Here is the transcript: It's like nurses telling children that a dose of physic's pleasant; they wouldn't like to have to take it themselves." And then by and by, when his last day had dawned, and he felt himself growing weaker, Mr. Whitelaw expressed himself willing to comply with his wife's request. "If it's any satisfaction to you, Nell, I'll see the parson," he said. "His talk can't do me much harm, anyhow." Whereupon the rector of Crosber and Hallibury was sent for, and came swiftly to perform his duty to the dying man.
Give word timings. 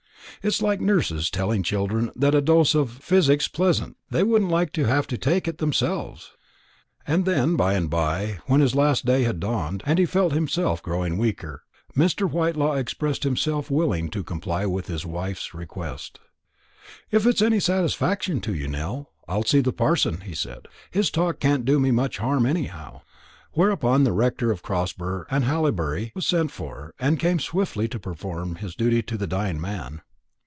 It's 0.43 0.59
like 0.59 0.81
nurses 0.81 1.29
telling 1.29 1.61
children 1.61 2.09
that 2.15 2.33
a 2.33 2.41
dose 2.41 2.73
of 2.73 2.89
physic's 2.89 3.47
pleasant; 3.47 3.95
they 4.09 4.23
wouldn't 4.23 4.49
like 4.49 4.71
to 4.71 4.85
have 4.85 5.05
to 5.07 5.17
take 5.17 5.47
it 5.47 5.59
themselves." 5.59 6.31
And 7.05 7.25
then 7.25 7.55
by 7.55 7.75
and 7.75 7.91
by, 7.91 8.39
when 8.47 8.59
his 8.59 8.73
last 8.73 9.05
day 9.05 9.21
had 9.21 9.39
dawned, 9.39 9.83
and 9.85 9.99
he 9.99 10.07
felt 10.07 10.33
himself 10.33 10.81
growing 10.81 11.19
weaker, 11.19 11.61
Mr. 11.95 12.27
Whitelaw 12.27 12.73
expressed 12.73 13.21
himself 13.21 13.69
willing 13.69 14.09
to 14.09 14.23
comply 14.23 14.65
with 14.65 14.87
his 14.87 15.05
wife's 15.05 15.53
request. 15.53 16.17
"If 17.11 17.27
it's 17.27 17.43
any 17.43 17.59
satisfaction 17.59 18.41
to 18.41 18.55
you, 18.55 18.67
Nell, 18.67 19.11
I'll 19.27 19.43
see 19.43 19.59
the 19.61 19.71
parson," 19.73 20.21
he 20.21 20.33
said. 20.33 20.67
"His 20.89 21.11
talk 21.11 21.39
can't 21.39 21.65
do 21.65 21.79
me 21.79 21.91
much 21.91 22.17
harm, 22.17 22.47
anyhow." 22.47 23.01
Whereupon 23.51 24.05
the 24.05 24.11
rector 24.13 24.49
of 24.49 24.63
Crosber 24.63 25.27
and 25.29 25.43
Hallibury 25.43 26.11
was 26.15 26.25
sent 26.25 26.49
for, 26.49 26.95
and 26.99 27.19
came 27.19 27.37
swiftly 27.37 27.87
to 27.89 27.99
perform 27.99 28.55
his 28.55 28.73
duty 28.73 29.03
to 29.03 29.17
the 29.17 29.27
dying 29.27 29.61
man. 29.61 30.01